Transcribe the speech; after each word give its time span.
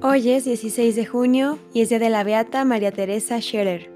Hoy 0.00 0.30
es 0.30 0.44
16 0.44 0.94
de 0.94 1.06
junio 1.06 1.58
y 1.74 1.80
es 1.80 1.88
día 1.88 1.98
de 1.98 2.08
la 2.08 2.22
beata 2.22 2.64
María 2.64 2.92
Teresa 2.92 3.40
Scherer. 3.40 3.90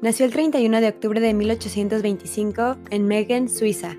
Nació 0.00 0.24
el 0.24 0.32
31 0.32 0.80
de 0.80 0.88
octubre 0.88 1.20
de 1.20 1.34
1825 1.34 2.78
en 2.88 3.06
Megen, 3.06 3.50
Suiza. 3.50 3.94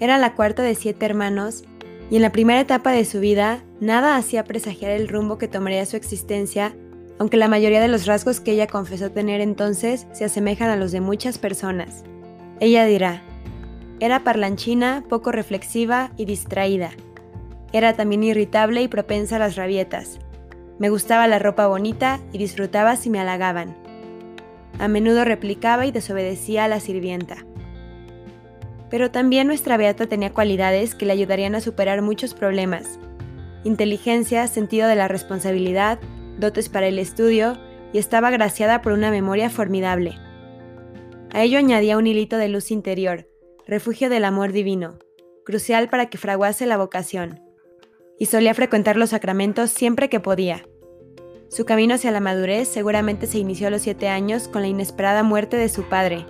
Era 0.00 0.18
la 0.18 0.34
cuarta 0.34 0.62
de 0.62 0.74
siete 0.74 1.06
hermanos 1.06 1.64
y 2.10 2.16
en 2.16 2.22
la 2.22 2.32
primera 2.32 2.60
etapa 2.60 2.92
de 2.92 3.06
su 3.06 3.18
vida 3.18 3.64
nada 3.80 4.16
hacía 4.16 4.44
presagiar 4.44 4.90
el 4.90 5.08
rumbo 5.08 5.38
que 5.38 5.48
tomaría 5.48 5.86
su 5.86 5.96
existencia, 5.96 6.76
aunque 7.18 7.38
la 7.38 7.48
mayoría 7.48 7.80
de 7.80 7.88
los 7.88 8.04
rasgos 8.04 8.40
que 8.40 8.52
ella 8.52 8.66
confesó 8.66 9.10
tener 9.10 9.40
entonces 9.40 10.06
se 10.12 10.26
asemejan 10.26 10.68
a 10.68 10.76
los 10.76 10.92
de 10.92 11.00
muchas 11.00 11.38
personas. 11.38 12.04
Ella 12.60 12.84
dirá, 12.84 13.22
era 14.00 14.22
parlanchina, 14.22 15.02
poco 15.08 15.32
reflexiva 15.32 16.12
y 16.18 16.26
distraída 16.26 16.90
era 17.74 17.94
también 17.94 18.22
irritable 18.22 18.82
y 18.82 18.88
propensa 18.88 19.34
a 19.34 19.40
las 19.40 19.56
rabietas. 19.56 20.20
Me 20.78 20.90
gustaba 20.90 21.26
la 21.26 21.40
ropa 21.40 21.66
bonita 21.66 22.20
y 22.32 22.38
disfrutaba 22.38 22.94
si 22.94 23.10
me 23.10 23.18
halagaban. 23.18 23.76
A 24.78 24.86
menudo 24.86 25.24
replicaba 25.24 25.84
y 25.84 25.90
desobedecía 25.90 26.64
a 26.64 26.68
la 26.68 26.78
sirvienta. 26.78 27.44
Pero 28.90 29.10
también 29.10 29.48
nuestra 29.48 29.76
Beata 29.76 30.06
tenía 30.06 30.32
cualidades 30.32 30.94
que 30.94 31.04
le 31.04 31.14
ayudarían 31.14 31.56
a 31.56 31.60
superar 31.60 32.00
muchos 32.00 32.32
problemas. 32.32 33.00
Inteligencia, 33.64 34.46
sentido 34.46 34.86
de 34.86 34.94
la 34.94 35.08
responsabilidad, 35.08 35.98
dotes 36.38 36.68
para 36.68 36.86
el 36.86 37.00
estudio 37.00 37.58
y 37.92 37.98
estaba 37.98 38.28
agraciada 38.28 38.82
por 38.82 38.92
una 38.92 39.10
memoria 39.10 39.50
formidable. 39.50 40.14
A 41.32 41.42
ello 41.42 41.58
añadía 41.58 41.98
un 41.98 42.06
hilito 42.06 42.36
de 42.36 42.48
luz 42.48 42.70
interior, 42.70 43.26
refugio 43.66 44.10
del 44.10 44.24
amor 44.24 44.52
divino, 44.52 45.00
crucial 45.44 45.88
para 45.88 46.06
que 46.06 46.18
fraguase 46.18 46.66
la 46.66 46.76
vocación 46.76 47.43
y 48.18 48.26
solía 48.26 48.54
frecuentar 48.54 48.96
los 48.96 49.10
sacramentos 49.10 49.70
siempre 49.70 50.08
que 50.08 50.20
podía. 50.20 50.66
Su 51.48 51.64
camino 51.64 51.94
hacia 51.94 52.10
la 52.10 52.20
madurez 52.20 52.68
seguramente 52.68 53.26
se 53.26 53.38
inició 53.38 53.68
a 53.68 53.70
los 53.70 53.82
siete 53.82 54.08
años 54.08 54.48
con 54.48 54.62
la 54.62 54.68
inesperada 54.68 55.22
muerte 55.22 55.56
de 55.56 55.68
su 55.68 55.84
padre. 55.84 56.26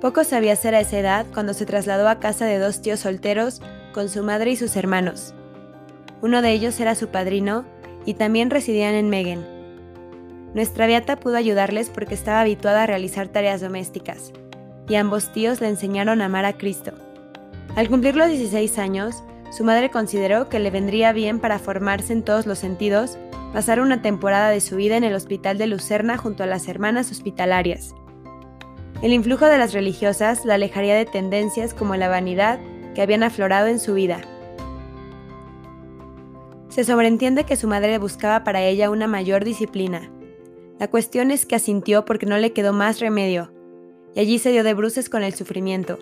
Poco 0.00 0.24
sabía 0.24 0.52
hacer 0.52 0.74
a 0.74 0.80
esa 0.80 0.98
edad 0.98 1.26
cuando 1.32 1.54
se 1.54 1.66
trasladó 1.66 2.08
a 2.08 2.20
casa 2.20 2.46
de 2.46 2.58
dos 2.58 2.80
tíos 2.82 3.00
solteros 3.00 3.60
con 3.92 4.08
su 4.08 4.22
madre 4.22 4.52
y 4.52 4.56
sus 4.56 4.76
hermanos. 4.76 5.34
Uno 6.22 6.42
de 6.42 6.52
ellos 6.52 6.78
era 6.80 6.94
su 6.94 7.08
padrino 7.08 7.64
y 8.04 8.14
también 8.14 8.50
residían 8.50 8.94
en 8.94 9.08
Megen. 9.08 9.44
Nuestra 10.54 10.86
beata 10.86 11.16
pudo 11.16 11.36
ayudarles 11.36 11.90
porque 11.90 12.14
estaba 12.14 12.40
habituada 12.40 12.84
a 12.84 12.86
realizar 12.86 13.28
tareas 13.28 13.60
domésticas, 13.60 14.32
y 14.88 14.94
ambos 14.94 15.32
tíos 15.32 15.60
le 15.60 15.68
enseñaron 15.68 16.22
a 16.22 16.26
amar 16.26 16.44
a 16.44 16.56
Cristo. 16.56 16.92
Al 17.74 17.88
cumplir 17.90 18.16
los 18.16 18.28
16 18.28 18.78
años, 18.78 19.22
su 19.50 19.64
madre 19.64 19.90
consideró 19.90 20.48
que 20.48 20.58
le 20.58 20.70
vendría 20.70 21.12
bien 21.12 21.38
para 21.40 21.58
formarse 21.58 22.12
en 22.12 22.22
todos 22.22 22.46
los 22.46 22.58
sentidos 22.58 23.18
pasar 23.52 23.80
una 23.80 24.02
temporada 24.02 24.50
de 24.50 24.60
su 24.60 24.76
vida 24.76 24.96
en 24.96 25.04
el 25.04 25.14
hospital 25.14 25.56
de 25.56 25.66
Lucerna 25.66 26.18
junto 26.18 26.42
a 26.42 26.46
las 26.46 26.68
hermanas 26.68 27.10
hospitalarias. 27.10 27.94
El 29.02 29.12
influjo 29.12 29.46
de 29.46 29.58
las 29.58 29.72
religiosas 29.72 30.44
la 30.44 30.54
alejaría 30.54 30.94
de 30.94 31.04
tendencias 31.04 31.74
como 31.74 31.96
la 31.96 32.08
vanidad 32.08 32.58
que 32.94 33.02
habían 33.02 33.22
aflorado 33.22 33.66
en 33.68 33.78
su 33.78 33.94
vida. 33.94 34.20
Se 36.68 36.84
sobreentiende 36.84 37.44
que 37.44 37.56
su 37.56 37.68
madre 37.68 37.98
buscaba 37.98 38.44
para 38.44 38.62
ella 38.62 38.90
una 38.90 39.06
mayor 39.06 39.44
disciplina. 39.44 40.10
La 40.78 40.88
cuestión 40.88 41.30
es 41.30 41.46
que 41.46 41.56
asintió 41.56 42.04
porque 42.04 42.26
no 42.26 42.36
le 42.36 42.52
quedó 42.52 42.74
más 42.74 43.00
remedio, 43.00 43.52
y 44.14 44.20
allí 44.20 44.38
se 44.38 44.50
dio 44.50 44.64
de 44.64 44.74
bruces 44.74 45.08
con 45.08 45.22
el 45.22 45.34
sufrimiento. 45.34 45.98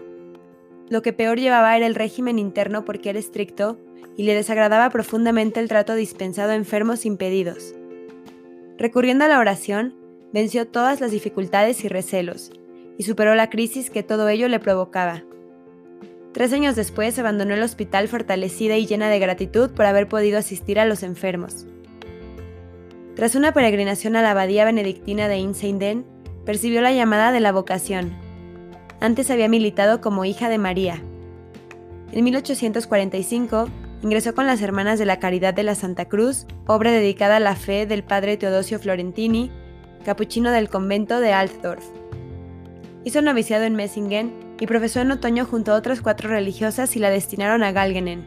Lo 0.90 1.00
que 1.00 1.12
peor 1.12 1.38
llevaba 1.38 1.76
era 1.76 1.86
el 1.86 1.94
régimen 1.94 2.38
interno 2.38 2.84
porque 2.84 3.10
era 3.10 3.18
estricto 3.18 3.78
y 4.16 4.24
le 4.24 4.34
desagradaba 4.34 4.90
profundamente 4.90 5.60
el 5.60 5.68
trato 5.68 5.94
dispensado 5.94 6.52
a 6.52 6.56
enfermos 6.56 7.06
impedidos. 7.06 7.74
Recurriendo 8.76 9.24
a 9.24 9.28
la 9.28 9.38
oración, 9.38 9.94
venció 10.32 10.66
todas 10.66 11.00
las 11.00 11.10
dificultades 11.10 11.84
y 11.84 11.88
recelos, 11.88 12.52
y 12.98 13.04
superó 13.04 13.34
la 13.34 13.50
crisis 13.50 13.90
que 13.90 14.02
todo 14.02 14.28
ello 14.28 14.48
le 14.48 14.60
provocaba. 14.60 15.24
Tres 16.32 16.52
años 16.52 16.76
después 16.76 17.18
abandonó 17.18 17.54
el 17.54 17.62
hospital 17.62 18.08
fortalecida 18.08 18.76
y 18.76 18.86
llena 18.86 19.08
de 19.08 19.20
gratitud 19.20 19.70
por 19.70 19.86
haber 19.86 20.08
podido 20.08 20.38
asistir 20.38 20.78
a 20.78 20.84
los 20.84 21.02
enfermos. 21.02 21.66
Tras 23.14 23.36
una 23.36 23.52
peregrinación 23.52 24.16
a 24.16 24.22
la 24.22 24.32
abadía 24.32 24.64
benedictina 24.64 25.28
de 25.28 25.38
Inseinden, 25.38 26.04
percibió 26.44 26.82
la 26.82 26.92
llamada 26.92 27.30
de 27.30 27.40
la 27.40 27.52
vocación 27.52 28.23
antes 29.04 29.30
había 29.30 29.48
militado 29.48 30.00
como 30.00 30.24
hija 30.24 30.48
de 30.48 30.56
María. 30.56 31.02
En 32.12 32.24
1845 32.24 33.68
ingresó 34.02 34.34
con 34.34 34.46
las 34.46 34.62
Hermanas 34.62 34.98
de 34.98 35.04
la 35.04 35.18
Caridad 35.18 35.52
de 35.52 35.62
la 35.62 35.74
Santa 35.74 36.06
Cruz, 36.06 36.46
obra 36.66 36.90
dedicada 36.90 37.36
a 37.36 37.40
la 37.40 37.54
fe 37.54 37.86
del 37.86 38.02
padre 38.02 38.36
Teodosio 38.38 38.78
Florentini, 38.78 39.50
capuchino 40.04 40.50
del 40.52 40.70
convento 40.70 41.20
de 41.20 41.32
Altdorf. 41.32 41.84
Hizo 43.04 43.20
noviciado 43.20 43.64
en 43.64 43.76
Messingen 43.76 44.32
y 44.58 44.66
profesó 44.66 45.00
en 45.00 45.10
otoño 45.10 45.44
junto 45.44 45.72
a 45.72 45.76
otras 45.76 46.00
cuatro 46.00 46.30
religiosas 46.30 46.96
y 46.96 46.98
la 46.98 47.10
destinaron 47.10 47.62
a 47.62 47.72
Galgenen. 47.72 48.26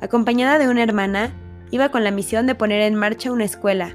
Acompañada 0.00 0.58
de 0.58 0.68
una 0.68 0.82
hermana, 0.82 1.32
iba 1.70 1.90
con 1.90 2.02
la 2.02 2.10
misión 2.10 2.46
de 2.46 2.56
poner 2.56 2.80
en 2.82 2.96
marcha 2.96 3.30
una 3.30 3.44
escuela. 3.44 3.94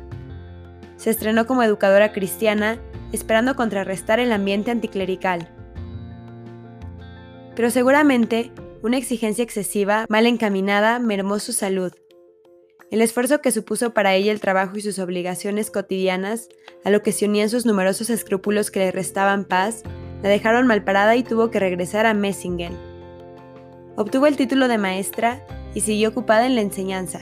Se 0.95 1.09
estrenó 1.09 1.45
como 1.45 1.63
educadora 1.63 2.13
cristiana, 2.13 2.77
esperando 3.11 3.55
contrarrestar 3.55 4.21
el 4.21 4.31
ambiente 4.31 4.71
anticlerical 4.71 5.49
pero 7.55 7.69
seguramente 7.69 8.51
una 8.83 8.97
exigencia 8.97 9.43
excesiva, 9.43 10.05
mal 10.09 10.27
encaminada, 10.27 10.99
mermó 10.99 11.39
su 11.39 11.53
salud. 11.53 11.91
El 12.91 13.01
esfuerzo 13.01 13.41
que 13.41 13.51
supuso 13.51 13.93
para 13.93 14.13
ella 14.13 14.31
el 14.31 14.39
trabajo 14.39 14.77
y 14.77 14.81
sus 14.81 14.99
obligaciones 14.99 15.71
cotidianas, 15.71 16.49
a 16.83 16.91
lo 16.91 17.01
que 17.01 17.11
se 17.11 17.25
unían 17.25 17.49
sus 17.49 17.65
numerosos 17.65 18.09
escrúpulos 18.09 18.69
que 18.69 18.79
le 18.79 18.91
restaban 18.91 19.45
paz, 19.45 19.81
la 20.21 20.29
dejaron 20.29 20.67
malparada 20.67 21.15
y 21.15 21.23
tuvo 21.23 21.49
que 21.49 21.59
regresar 21.59 22.05
a 22.05 22.13
Messingen. 22.13 22.77
Obtuvo 23.95 24.27
el 24.27 24.37
título 24.37 24.67
de 24.67 24.77
maestra 24.77 25.45
y 25.73 25.81
siguió 25.81 26.09
ocupada 26.09 26.45
en 26.45 26.55
la 26.55 26.61
enseñanza. 26.61 27.21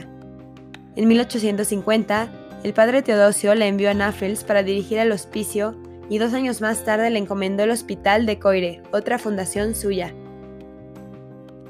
En 0.96 1.08
1850, 1.08 2.60
el 2.62 2.74
padre 2.74 3.02
Teodosio 3.02 3.54
la 3.54 3.66
envió 3.66 3.90
a 3.90 3.94
Nafels 3.94 4.44
para 4.44 4.62
dirigir 4.62 4.98
el 4.98 5.12
hospicio 5.12 5.76
y 6.08 6.18
dos 6.18 6.34
años 6.34 6.60
más 6.60 6.84
tarde 6.84 7.10
le 7.10 7.18
encomendó 7.18 7.64
el 7.64 7.70
hospital 7.70 8.26
de 8.26 8.38
Coire, 8.38 8.82
otra 8.92 9.18
fundación 9.18 9.74
suya. 9.74 10.14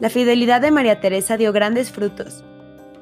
La 0.05 0.11
fidelidad 0.11 0.61
de 0.61 0.71
María 0.71 1.01
Teresa 1.01 1.39
dio 1.39 1.51
grandes 1.51 1.91
frutos. 1.91 2.45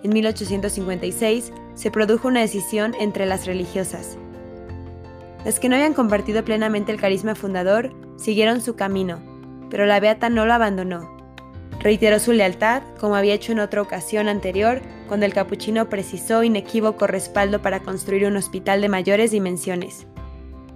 En 0.04 0.12
1856 0.12 1.52
se 1.74 1.90
produjo 1.90 2.28
una 2.28 2.42
decisión 2.42 2.94
entre 2.94 3.26
las 3.26 3.44
religiosas. 3.44 4.16
Las 5.44 5.58
que 5.58 5.68
no 5.68 5.74
habían 5.74 5.94
compartido 5.94 6.44
plenamente 6.44 6.92
el 6.92 7.00
carisma 7.00 7.34
fundador 7.34 7.90
siguieron 8.16 8.60
su 8.60 8.76
camino, 8.76 9.20
pero 9.68 9.84
la 9.84 9.98
beata 9.98 10.28
no 10.28 10.46
lo 10.46 10.52
abandonó. 10.52 11.10
Reiteró 11.80 12.20
su 12.20 12.30
lealtad, 12.30 12.84
como 13.00 13.16
había 13.16 13.34
hecho 13.34 13.50
en 13.50 13.58
otra 13.58 13.82
ocasión 13.82 14.28
anterior, 14.28 14.80
cuando 15.08 15.26
el 15.26 15.34
capuchino 15.34 15.88
precisó 15.88 16.44
inequívoco 16.44 17.08
respaldo 17.08 17.62
para 17.62 17.82
construir 17.82 18.26
un 18.26 18.36
hospital 18.36 18.80
de 18.80 18.88
mayores 18.88 19.32
dimensiones. 19.32 20.06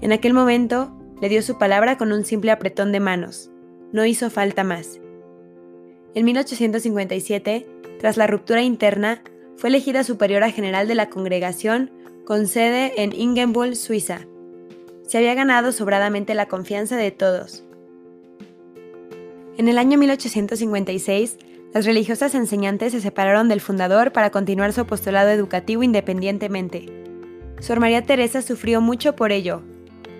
En 0.00 0.10
aquel 0.10 0.34
momento, 0.34 0.90
le 1.22 1.28
dio 1.28 1.40
su 1.40 1.56
palabra 1.56 1.96
con 1.96 2.10
un 2.10 2.24
simple 2.24 2.50
apretón 2.50 2.90
de 2.90 2.98
manos. 2.98 3.48
No 3.92 4.04
hizo 4.04 4.28
falta 4.28 4.64
más. 4.64 4.98
En 6.16 6.24
1857, 6.24 7.66
tras 8.00 8.16
la 8.16 8.26
ruptura 8.26 8.62
interna, 8.62 9.22
fue 9.58 9.68
elegida 9.68 10.02
superiora 10.02 10.50
general 10.50 10.88
de 10.88 10.94
la 10.94 11.10
congregación 11.10 11.90
con 12.24 12.46
sede 12.46 13.02
en 13.02 13.12
Ingenbull, 13.12 13.76
Suiza. 13.76 14.20
Se 15.06 15.18
había 15.18 15.34
ganado 15.34 15.72
sobradamente 15.72 16.32
la 16.32 16.48
confianza 16.48 16.96
de 16.96 17.10
todos. 17.10 17.64
En 19.58 19.68
el 19.68 19.76
año 19.76 19.98
1856, 19.98 21.36
las 21.74 21.84
religiosas 21.84 22.34
enseñantes 22.34 22.92
se 22.92 23.02
separaron 23.02 23.50
del 23.50 23.60
fundador 23.60 24.12
para 24.12 24.30
continuar 24.30 24.72
su 24.72 24.80
apostolado 24.80 25.28
educativo 25.28 25.82
independientemente. 25.82 26.86
Sor 27.60 27.78
María 27.78 28.06
Teresa 28.06 28.40
sufrió 28.40 28.80
mucho 28.80 29.16
por 29.16 29.32
ello. 29.32 29.60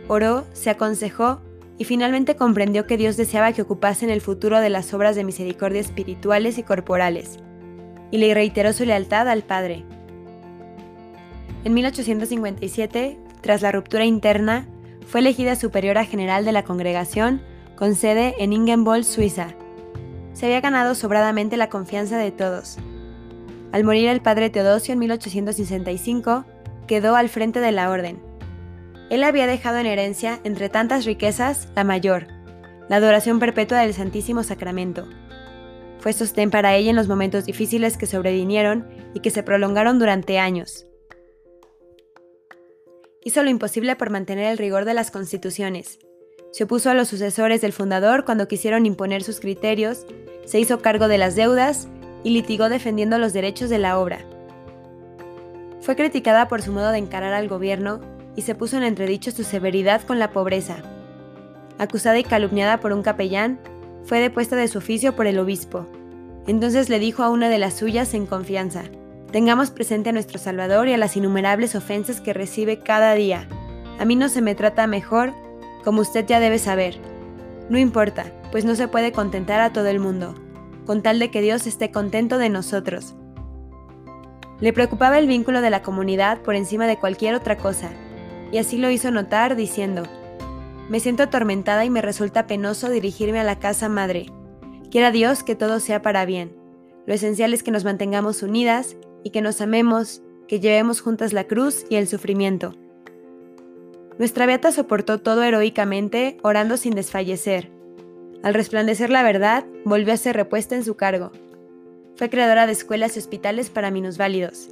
Oró, 0.09 0.45
se 0.53 0.69
aconsejó 0.69 1.41
y 1.79 1.85
finalmente 1.85 2.37
comprendió 2.37 2.87
que 2.87 2.97
Dios 2.97 3.17
deseaba 3.17 3.53
que 3.53 3.63
ocupasen 3.63 4.11
el 4.11 4.21
futuro 4.21 4.61
de 4.61 4.71
las 4.71 4.93
obras 4.95 5.17
de 5.17 5.25
misericordia 5.25 5.81
espirituales 5.81 6.59
y 6.59 6.63
corporales, 6.63 7.39
y 8.11 8.19
le 8.19 8.33
reiteró 8.35 8.73
su 8.73 8.85
lealtad 8.85 9.29
al 9.29 9.43
Padre. 9.43 9.85
En 11.65 11.75
1857, 11.75 13.19
tras 13.41 13.63
la 13.63 13.73
ruptura 13.73 14.05
interna, 14.05 14.67
fue 15.07 15.21
elegida 15.21 15.57
superiora 15.57 16.05
general 16.05 16.45
de 16.45 16.53
la 16.53 16.65
congregación 16.65 17.43
con 17.77 17.95
sede 17.95 18.35
en 18.39 18.53
Ingenboll, 18.53 19.05
Suiza. 19.05 19.49
Se 20.33 20.47
había 20.47 20.61
ganado 20.61 20.95
sobradamente 20.95 21.57
la 21.57 21.69
confianza 21.69 22.19
de 22.19 22.31
todos. 22.31 22.79
Al 23.73 23.85
morir 23.85 24.09
el 24.09 24.21
padre 24.21 24.51
Teodosio 24.51 24.93
en 24.95 25.01
1865, 25.01 26.45
quedó 26.87 27.17
al 27.17 27.29
frente 27.29 27.61
de 27.61 27.73
la 27.73 27.91
orden, 27.91 28.19
él 29.11 29.23
había 29.23 29.47
dejado 29.47 29.79
en 29.79 29.87
herencia, 29.87 30.41
entre 30.45 30.69
tantas 30.69 31.05
riquezas, 31.05 31.69
la 31.77 31.85
mayor, 31.85 32.27
la 32.89 32.97
adoración 32.97 33.39
perpetua 33.39 33.81
del 33.81 33.95
Santísimo 33.95 34.43
Sacramento. 34.43 35.07
fue 35.99 36.13
sostén 36.13 36.51
para 36.51 36.77
ella 36.77 36.91
en 36.91 36.97
los 36.97 37.09
momentos 37.09 37.47
difíciles 37.47 37.97
que 37.97 38.07
sobrevinieron 38.07 38.87
y 39.15 39.21
que 39.21 39.31
se 39.31 39.43
prolongaron 39.43 39.99
durante 39.99 40.39
años. 40.39 40.87
Hizo 43.25 43.43
lo 43.43 43.51
imposible 43.51 43.97
por 43.97 44.11
mantener 44.11 44.53
el 44.53 44.59
rigor 44.59 44.85
de 44.85 44.95
las 44.95 45.11
constituciones. 45.11 45.99
Se 46.53 46.65
opuso 46.65 46.91
a 46.91 46.95
los 46.95 47.09
sucesores 47.09 47.61
del 47.61 47.73
fundador 47.73 48.25
cuando 48.25 48.47
quisieron 48.47 48.87
imponer 48.87 49.25
sus 49.25 49.41
criterios, 49.41 50.07
se 50.45 50.61
hizo 50.61 50.81
cargo 50.81 51.09
de 51.09 51.19
las 51.19 51.35
deudas 51.35 51.89
y 52.23 52.31
litigó 52.31 52.69
defendiendo 52.69 53.19
los 53.19 53.33
derechos 53.33 53.69
de 53.69 53.79
la 53.79 53.99
obra. 53.99 54.21
Fue 55.81 55.97
criticada 55.97 56.47
por 56.47 56.63
su 56.63 56.71
modo 56.73 56.93
de 56.93 56.99
encarar 56.99 57.33
al 57.33 57.49
gobierno 57.49 58.01
y 58.37 58.43
se 58.43 58.55
puso 58.55 58.77
en 58.77 58.85
entredicho 58.85 59.31
su 59.31 59.43
severidad 59.43 60.03
con 60.03 60.19
la 60.19 60.31
pobreza. 60.31 60.77
Acusada 61.79 62.19
y 62.19 62.25
calumniada 62.25 62.81
por 62.81 62.93
un 62.93 63.03
capellán, 63.03 63.59
fue 64.05 64.21
depuesta 64.21 64.55
de 64.55 64.69
su 64.69 64.79
oficio 64.79 65.17
por 65.17 65.27
el 65.27 65.39
obispo. 65.39 65.87
Entonces 66.47 66.89
le 66.89 66.99
dijo 66.99 67.23
a 67.23 67.31
una 67.31 67.49
de 67.49 67.59
las 67.59 67.75
suyas 67.75 68.15
en 68.15 68.27
confianza, 68.27 68.85
Tengamos 69.33 69.71
presente 69.71 70.11
a 70.11 70.13
nuestro 70.13 70.39
Salvador 70.39 70.89
y 70.89 70.95
a 70.95 70.99
las 70.99 71.17
innumerables 71.17 71.75
ofensas 71.75 72.21
que 72.21 72.33
recibe 72.33 72.79
cada 72.79 73.15
día. 73.15 73.49
A 73.99 74.05
mí 74.05 74.15
no 74.15 74.29
se 74.29 74.41
me 74.41 74.55
trata 74.55 74.87
mejor, 74.87 75.33
como 75.85 76.01
usted 76.01 76.25
ya 76.27 76.41
debe 76.41 76.59
saber. 76.59 76.99
No 77.69 77.79
importa, 77.79 78.33
pues 78.53 78.65
no 78.65 78.77
se 78.77 78.89
puede 78.89 79.13
contentar 79.13 79.61
a 79.61 79.73
todo 79.73 79.89
el 79.89 79.99
mundo, 79.99 80.35
con 80.87 81.03
tal 81.03 81.19
de 81.19 81.31
que 81.31 81.43
Dios 81.43 81.67
esté 81.67 81.91
contento 81.91 82.39
de 82.39 82.49
nosotros. 82.49 83.15
Le 84.61 84.73
preocupaba 84.73 85.19
el 85.19 85.27
vínculo 85.27 85.61
de 85.61 85.71
la 85.71 85.83
comunidad 85.83 86.39
por 86.39 86.55
encima 86.55 86.87
de 86.87 86.99
cualquier 86.99 87.35
otra 87.35 87.59
cosa, 87.59 87.91
y 88.53 88.59
así 88.59 88.79
lo 88.79 88.91
hizo 88.91 89.11
notar 89.11 89.57
diciendo, 89.57 90.05
Me 90.89 91.01
siento 91.01 91.25
atormentada 91.25 91.85
y 91.85 91.91
me 91.91 92.03
resulta 92.03 92.47
penoso 92.47 92.89
dirigirme 92.89 93.41
a 93.41 93.45
la 93.45 93.59
casa 93.59 93.89
madre. 93.89 94.27
Quiera 94.91 95.11
Dios 95.11 95.43
que 95.43 95.57
todo 95.57 95.81
sea 95.81 96.03
para 96.03 96.25
bien. 96.25 96.57
Lo 97.07 97.15
esencial 97.15 97.55
es 97.55 97.63
que 97.63 97.71
nos 97.71 97.85
mantengamos 97.85 98.43
unidas 98.43 98.97
y 99.25 99.31
que 99.31 99.43
nos 99.43 99.61
amemos, 99.61 100.23
que 100.49 100.61
llevemos 100.61 101.01
juntas 101.01 101.33
la 101.33 101.45
cruz 101.45 101.85
y 101.91 101.97
el 101.97 102.07
sufrimiento. 102.07 102.75
Nuestra 104.19 104.47
beata 104.47 104.73
soportó 104.73 105.19
todo 105.19 105.43
heroicamente, 105.43 106.39
orando 106.43 106.77
sin 106.77 106.95
desfallecer. 106.95 107.71
Al 108.43 108.55
resplandecer 108.55 109.11
la 109.11 109.23
verdad, 109.23 109.65
volvió 109.85 110.15
a 110.15 110.17
ser 110.17 110.37
repuesta 110.37 110.75
en 110.75 110.85
su 110.85 110.95
cargo. 110.95 111.33
Fue 112.15 112.31
creadora 112.31 112.67
de 112.67 112.73
escuelas 112.73 113.17
y 113.17 113.19
hospitales 113.19 113.69
para 113.69 113.91
minusválidos. 113.91 114.71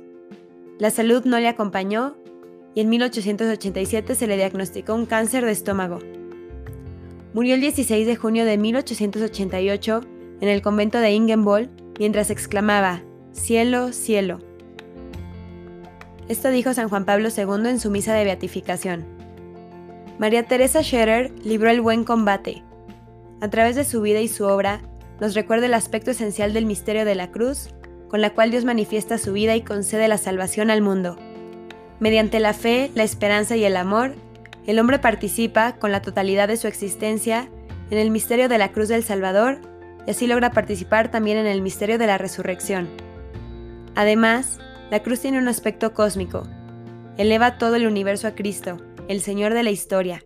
La 0.79 0.91
salud 0.91 1.25
no 1.25 1.39
le 1.39 1.49
acompañó 1.49 2.17
y 2.75 2.81
en 2.81 2.89
1887 2.89 4.15
se 4.15 4.27
le 4.27 4.37
diagnosticó 4.37 4.95
un 4.95 5.07
cáncer 5.07 5.45
de 5.45 5.53
estómago. 5.53 6.01
Murió 7.33 7.55
el 7.55 7.61
16 7.61 8.07
de 8.07 8.17
junio 8.17 8.45
de 8.45 8.59
1888 8.59 10.01
en 10.41 10.49
el 10.49 10.63
convento 10.63 10.99
de 10.99 11.13
Ingenboll 11.13 11.71
mientras 11.99 12.31
exclamaba, 12.31 13.03
Cielo, 13.33 13.93
cielo. 13.93 14.39
Esto 16.29 16.51
dijo 16.51 16.73
San 16.73 16.89
Juan 16.89 17.05
Pablo 17.05 17.29
II 17.37 17.69
en 17.69 17.81
su 17.81 17.91
misa 17.91 18.15
de 18.15 18.25
beatificación. 18.25 19.05
María 20.19 20.45
Teresa 20.45 20.83
Scherer 20.83 21.33
libró 21.45 21.71
el 21.71 21.81
buen 21.81 22.05
combate. 22.05 22.63
A 23.41 23.51
través 23.51 23.75
de 23.77 23.85
su 23.85 24.01
vida 24.01 24.21
y 24.21 24.29
su 24.29 24.45
obra, 24.45 24.81
nos 25.21 25.35
recuerda 25.35 25.67
el 25.67 25.75
aspecto 25.75 26.13
esencial 26.13 26.53
del 26.53 26.67
misterio 26.67 27.05
de 27.05 27.15
la 27.15 27.31
cruz, 27.31 27.71
con 28.09 28.21
la 28.21 28.31
cual 28.31 28.53
Dios 28.53 28.65
manifiesta 28.65 29.19
su 29.19 29.33
vida 29.33 29.57
y 29.57 29.63
concede 29.63 30.07
la 30.07 30.19
salvación 30.19 30.71
al 30.71 30.83
mundo. 30.83 31.19
Mediante 32.05 32.39
la 32.39 32.53
fe, 32.53 32.91
la 32.95 33.03
esperanza 33.03 33.57
y 33.57 33.65
el 33.65 33.79
amor, 33.79 34.15
el 34.67 34.79
hombre 34.79 34.99
participa, 34.99 35.77
con 35.79 35.91
la 35.91 36.03
totalidad 36.03 36.49
de 36.49 36.59
su 36.59 36.69
existencia, 36.69 37.49
en 37.91 37.97
el 37.97 38.11
misterio 38.11 38.47
de 38.51 38.59
la 38.59 38.73
cruz 38.73 38.89
del 38.89 39.03
Salvador 39.03 39.57
y 40.07 40.11
así 40.11 40.27
logra 40.27 40.51
participar 40.51 41.11
también 41.11 41.39
en 41.39 41.47
el 41.47 41.63
misterio 41.63 41.97
de 41.97 42.07
la 42.07 42.19
resurrección. 42.19 42.91
Además, 43.95 44.59
la 44.91 45.03
cruz 45.03 45.21
tiene 45.21 45.39
un 45.39 45.49
aspecto 45.49 45.95
cósmico. 45.95 46.47
Eleva 47.17 47.57
todo 47.57 47.77
el 47.77 47.87
universo 47.87 48.29
a 48.29 48.35
Cristo, 48.35 48.77
el 49.09 49.23
Señor 49.23 49.55
de 49.55 49.63
la 49.63 49.71
historia. 49.71 50.23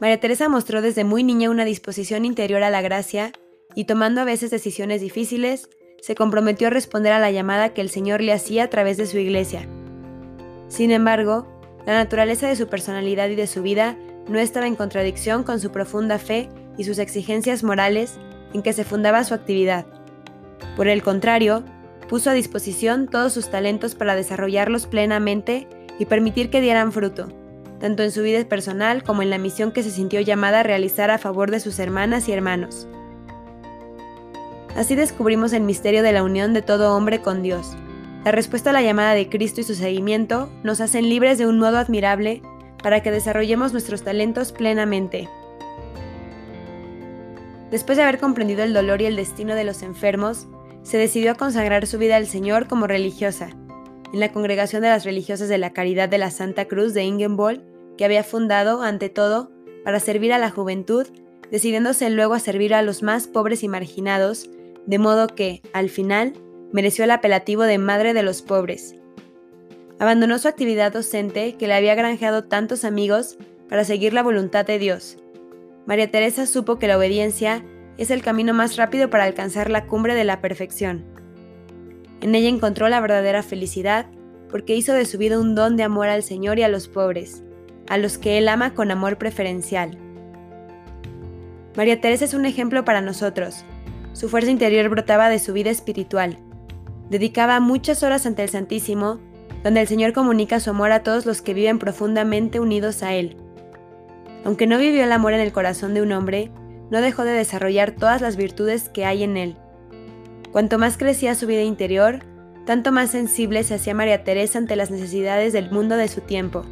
María 0.00 0.18
Teresa 0.18 0.48
mostró 0.48 0.80
desde 0.80 1.04
muy 1.04 1.24
niña 1.24 1.50
una 1.50 1.66
disposición 1.66 2.24
interior 2.24 2.62
a 2.62 2.70
la 2.70 2.80
gracia 2.80 3.32
y 3.74 3.84
tomando 3.84 4.22
a 4.22 4.24
veces 4.24 4.50
decisiones 4.50 5.02
difíciles, 5.02 5.68
se 6.00 6.14
comprometió 6.14 6.68
a 6.68 6.70
responder 6.70 7.12
a 7.12 7.18
la 7.18 7.30
llamada 7.30 7.74
que 7.74 7.82
el 7.82 7.90
Señor 7.90 8.22
le 8.22 8.32
hacía 8.32 8.64
a 8.64 8.70
través 8.70 8.96
de 8.96 9.04
su 9.04 9.18
iglesia. 9.18 9.68
Sin 10.72 10.90
embargo, 10.90 11.46
la 11.84 11.92
naturaleza 11.92 12.48
de 12.48 12.56
su 12.56 12.66
personalidad 12.66 13.28
y 13.28 13.34
de 13.34 13.46
su 13.46 13.60
vida 13.60 13.94
no 14.26 14.38
estaba 14.38 14.66
en 14.66 14.74
contradicción 14.74 15.42
con 15.42 15.60
su 15.60 15.70
profunda 15.70 16.18
fe 16.18 16.48
y 16.78 16.84
sus 16.84 16.98
exigencias 16.98 17.62
morales 17.62 18.14
en 18.54 18.62
que 18.62 18.72
se 18.72 18.84
fundaba 18.84 19.22
su 19.24 19.34
actividad. 19.34 19.84
Por 20.74 20.88
el 20.88 21.02
contrario, 21.02 21.62
puso 22.08 22.30
a 22.30 22.32
disposición 22.32 23.06
todos 23.06 23.34
sus 23.34 23.50
talentos 23.50 23.94
para 23.94 24.14
desarrollarlos 24.14 24.86
plenamente 24.86 25.68
y 25.98 26.06
permitir 26.06 26.48
que 26.48 26.62
dieran 26.62 26.90
fruto, 26.90 27.28
tanto 27.78 28.02
en 28.02 28.10
su 28.10 28.22
vida 28.22 28.42
personal 28.48 29.02
como 29.02 29.20
en 29.20 29.28
la 29.28 29.36
misión 29.36 29.72
que 29.72 29.82
se 29.82 29.90
sintió 29.90 30.22
llamada 30.22 30.60
a 30.60 30.62
realizar 30.62 31.10
a 31.10 31.18
favor 31.18 31.50
de 31.50 31.60
sus 31.60 31.78
hermanas 31.80 32.30
y 32.30 32.32
hermanos. 32.32 32.88
Así 34.74 34.94
descubrimos 34.94 35.52
el 35.52 35.64
misterio 35.64 36.02
de 36.02 36.12
la 36.12 36.22
unión 36.22 36.54
de 36.54 36.62
todo 36.62 36.96
hombre 36.96 37.20
con 37.20 37.42
Dios. 37.42 37.76
La 38.24 38.30
respuesta 38.30 38.70
a 38.70 38.72
la 38.72 38.82
llamada 38.82 39.14
de 39.14 39.28
Cristo 39.28 39.60
y 39.60 39.64
su 39.64 39.74
seguimiento 39.74 40.48
nos 40.62 40.80
hacen 40.80 41.08
libres 41.08 41.38
de 41.38 41.46
un 41.46 41.58
modo 41.58 41.78
admirable 41.78 42.40
para 42.80 43.02
que 43.02 43.10
desarrollemos 43.10 43.72
nuestros 43.72 44.02
talentos 44.02 44.52
plenamente. 44.52 45.28
Después 47.72 47.96
de 47.96 48.04
haber 48.04 48.18
comprendido 48.18 48.62
el 48.62 48.74
dolor 48.74 49.02
y 49.02 49.06
el 49.06 49.16
destino 49.16 49.56
de 49.56 49.64
los 49.64 49.82
enfermos, 49.82 50.46
se 50.82 50.98
decidió 50.98 51.32
a 51.32 51.36
consagrar 51.36 51.86
su 51.86 51.98
vida 51.98 52.16
al 52.16 52.26
Señor 52.26 52.68
como 52.68 52.86
religiosa, 52.86 53.50
en 54.12 54.20
la 54.20 54.32
Congregación 54.32 54.82
de 54.82 54.88
las 54.88 55.04
Religiosas 55.04 55.48
de 55.48 55.58
la 55.58 55.72
Caridad 55.72 56.08
de 56.08 56.18
la 56.18 56.30
Santa 56.30 56.66
Cruz 56.66 56.94
de 56.94 57.02
Ingenboll, 57.02 57.64
que 57.96 58.04
había 58.04 58.22
fundado, 58.22 58.82
ante 58.82 59.08
todo, 59.08 59.50
para 59.84 60.00
servir 60.00 60.32
a 60.32 60.38
la 60.38 60.50
juventud, 60.50 61.08
decidiéndose 61.50 62.08
luego 62.10 62.34
a 62.34 62.40
servir 62.40 62.74
a 62.74 62.82
los 62.82 63.02
más 63.02 63.26
pobres 63.26 63.62
y 63.62 63.68
marginados, 63.68 64.48
de 64.86 64.98
modo 64.98 65.28
que, 65.28 65.62
al 65.72 65.88
final, 65.88 66.34
mereció 66.72 67.04
el 67.04 67.10
apelativo 67.10 67.62
de 67.62 67.78
Madre 67.78 68.14
de 68.14 68.22
los 68.22 68.42
Pobres. 68.42 68.96
Abandonó 69.98 70.38
su 70.38 70.48
actividad 70.48 70.92
docente, 70.92 71.56
que 71.56 71.68
le 71.68 71.74
había 71.74 71.94
granjeado 71.94 72.44
tantos 72.44 72.84
amigos, 72.84 73.38
para 73.68 73.84
seguir 73.84 74.12
la 74.12 74.22
voluntad 74.22 74.66
de 74.66 74.78
Dios, 74.78 75.16
María 75.84 76.08
Teresa 76.10 76.46
supo 76.46 76.78
que 76.78 76.86
la 76.86 76.96
obediencia 76.96 77.64
es 77.98 78.10
el 78.10 78.22
camino 78.22 78.54
más 78.54 78.76
rápido 78.76 79.10
para 79.10 79.24
alcanzar 79.24 79.68
la 79.68 79.86
cumbre 79.86 80.14
de 80.14 80.24
la 80.24 80.40
perfección. 80.40 81.04
En 82.20 82.36
ella 82.36 82.48
encontró 82.48 82.88
la 82.88 83.00
verdadera 83.00 83.42
felicidad 83.42 84.06
porque 84.48 84.76
hizo 84.76 84.92
de 84.92 85.06
su 85.06 85.18
vida 85.18 85.40
un 85.40 85.54
don 85.56 85.76
de 85.76 85.82
amor 85.82 86.08
al 86.08 86.22
Señor 86.22 86.58
y 86.58 86.62
a 86.62 86.68
los 86.68 86.86
pobres, 86.86 87.42
a 87.88 87.98
los 87.98 88.16
que 88.16 88.38
Él 88.38 88.48
ama 88.48 88.74
con 88.74 88.92
amor 88.92 89.18
preferencial. 89.18 89.98
María 91.76 92.00
Teresa 92.00 92.26
es 92.26 92.34
un 92.34 92.44
ejemplo 92.44 92.84
para 92.84 93.00
nosotros. 93.00 93.64
Su 94.12 94.28
fuerza 94.28 94.50
interior 94.50 94.88
brotaba 94.88 95.30
de 95.30 95.38
su 95.40 95.52
vida 95.52 95.70
espiritual. 95.70 96.36
Dedicaba 97.12 97.60
muchas 97.60 98.02
horas 98.02 98.24
ante 98.24 98.42
el 98.42 98.48
Santísimo, 98.48 99.20
donde 99.62 99.82
el 99.82 99.86
Señor 99.86 100.14
comunica 100.14 100.60
su 100.60 100.70
amor 100.70 100.92
a 100.92 101.02
todos 101.02 101.26
los 101.26 101.42
que 101.42 101.52
viven 101.52 101.78
profundamente 101.78 102.58
unidos 102.58 103.02
a 103.02 103.12
Él. 103.12 103.36
Aunque 104.46 104.66
no 104.66 104.78
vivió 104.78 105.04
el 105.04 105.12
amor 105.12 105.34
en 105.34 105.40
el 105.40 105.52
corazón 105.52 105.92
de 105.92 106.00
un 106.00 106.10
hombre, 106.12 106.50
no 106.90 107.02
dejó 107.02 107.24
de 107.24 107.32
desarrollar 107.32 107.90
todas 107.90 108.22
las 108.22 108.36
virtudes 108.36 108.88
que 108.88 109.04
hay 109.04 109.24
en 109.24 109.36
él. 109.36 109.56
Cuanto 110.52 110.78
más 110.78 110.96
crecía 110.96 111.34
su 111.34 111.46
vida 111.46 111.60
interior, 111.60 112.20
tanto 112.64 112.92
más 112.92 113.10
sensible 113.10 113.62
se 113.62 113.74
hacía 113.74 113.92
María 113.92 114.24
Teresa 114.24 114.56
ante 114.56 114.74
las 114.74 114.90
necesidades 114.90 115.52
del 115.52 115.70
mundo 115.70 115.98
de 115.98 116.08
su 116.08 116.22
tiempo. 116.22 116.64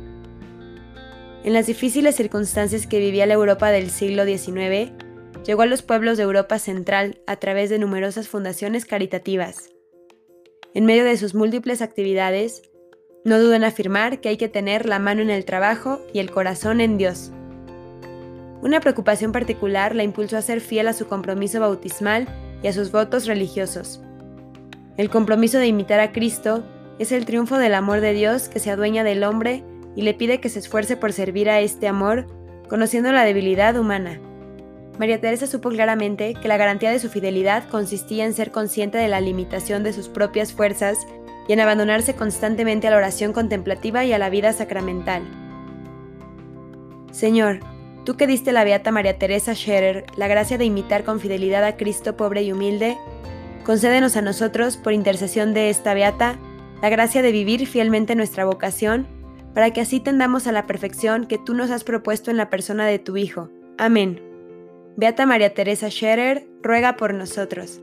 En 1.45 1.53
las 1.53 1.67
difíciles 1.67 2.17
circunstancias 2.17 2.87
que 2.87 2.99
vivía 2.99 3.27
la 3.27 3.35
Europa 3.35 3.71
del 3.71 3.91
siglo 3.91 4.25
XIX, 4.25 4.91
llegó 5.45 5.61
a 5.61 5.67
los 5.67 5.83
pueblos 5.83 6.17
de 6.17 6.25
Europa 6.25 6.59
Central 6.59 7.21
a 7.27 7.37
través 7.37 7.69
de 7.69 7.79
numerosas 7.79 8.27
fundaciones 8.27 8.87
caritativas. 8.87 9.71
En 10.73 10.87
medio 10.87 11.05
de 11.05 11.17
sus 11.17 11.35
múltiples 11.35 11.83
actividades, 11.83 12.63
no 13.25 13.41
dudo 13.41 13.55
en 13.55 13.65
afirmar 13.65 14.21
que 14.21 14.29
hay 14.29 14.37
que 14.37 14.49
tener 14.49 14.87
la 14.87 15.01
mano 15.01 15.21
en 15.21 15.29
el 15.29 15.45
trabajo 15.45 16.01
y 16.13 16.21
el 16.21 16.31
corazón 16.31 16.81
en 16.81 16.97
Dios. 16.97 17.33
Una 18.63 18.79
preocupación 18.79 19.33
particular 19.33 19.97
la 19.97 20.05
impulsó 20.05 20.37
a 20.37 20.43
ser 20.43 20.61
fiel 20.61 20.87
a 20.87 20.93
su 20.93 21.09
compromiso 21.09 21.59
bautismal 21.59 22.29
y 22.63 22.69
a 22.69 22.73
sus 22.73 22.93
votos 22.93 23.27
religiosos. 23.27 24.01
El 24.97 25.11
compromiso 25.11 25.59
de 25.59 25.67
imitar 25.67 25.99
a 25.99 26.13
Cristo 26.13 26.63
es 27.01 27.11
el 27.11 27.25
triunfo 27.25 27.59
del 27.59 27.75
amor 27.75 28.01
de 28.01 28.13
Dios 28.13 28.49
que 28.49 28.61
se 28.61 28.71
adueña 28.71 29.03
del 29.03 29.25
hombre 29.25 29.65
y 29.97 30.03
le 30.03 30.15
pide 30.15 30.41
que 30.41 30.51
se 30.51 30.61
esfuerce 30.61 30.97
por 30.97 31.13
servir 31.13 31.51
a 31.51 31.59
este 31.59 31.89
amor, 31.89 32.27
conociendo 32.69 33.11
la 33.11 33.25
debilidad 33.25 33.77
humana. 33.77 34.21
María 34.99 35.21
Teresa 35.21 35.47
supo 35.47 35.71
claramente 35.71 36.35
que 36.35 36.49
la 36.49 36.57
garantía 36.57 36.91
de 36.91 36.99
su 36.99 37.09
fidelidad 37.09 37.69
consistía 37.69 38.27
en 38.27 38.35
ser 38.35 38.51
consciente 38.51 38.99
de 38.99 39.09
la 39.09 39.21
limitación 39.21 39.83
de 39.83 39.93
sus 39.93 40.09
propias 40.09 40.53
fuerzas 40.53 40.99
y 41.49 41.53
en 41.53 41.61
abandonarse 41.61 42.15
constantemente 42.15 42.87
a 42.87 42.91
la 42.91 42.99
oración 42.99 43.33
contemplativa 43.33 44.05
y 44.05 44.13
a 44.13 44.19
la 44.19 44.31
vida 44.31 44.53
sacramental. 44.53 45.23
Señor, 47.13 47.61
Tú 48.05 48.17
que 48.17 48.27
diste 48.27 48.51
a 48.51 48.53
la 48.53 48.65
beata 48.65 48.91
María 48.91 49.19
Teresa 49.19 49.55
Scherer 49.55 50.05
la 50.17 50.27
gracia 50.27 50.59
de 50.59 50.65
imitar 50.65 51.05
con 51.05 51.21
fidelidad 51.21 51.65
a 51.65 51.77
Cristo 51.77 52.17
pobre 52.17 52.43
y 52.43 52.53
humilde, 52.53 52.97
concédenos 53.65 54.17
a 54.17 54.23
nosotros, 54.23 54.77
por 54.77 54.93
intercesión 54.93 55.53
de 55.53 55.71
esta 55.71 55.93
beata, 55.93 56.39
la 56.83 56.89
gracia 56.89 57.23
de 57.23 57.33
vivir 57.33 57.67
fielmente 57.67 58.15
nuestra 58.15 58.45
vocación, 58.45 59.07
para 59.55 59.73
que 59.73 59.83
así 59.83 60.01
tendamos 60.01 60.47
a 60.47 60.53
la 60.53 60.67
perfección 60.67 61.27
que 61.27 61.39
tú 61.39 61.55
nos 61.55 61.71
has 61.71 61.85
propuesto 61.85 62.31
en 62.31 62.37
la 62.37 62.49
persona 62.49 62.87
de 62.87 62.99
tu 62.99 63.17
Hijo. 63.17 63.51
Amén. 63.77 64.30
Beata 64.97 65.27
María 65.27 65.55
Teresa 65.55 65.91
Scherer, 65.91 66.47
ruega 66.63 66.97
por 66.97 67.15
nosotros. 67.15 67.81